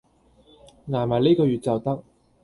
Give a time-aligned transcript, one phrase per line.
[0.89, 2.03] 捱埋呢個月就得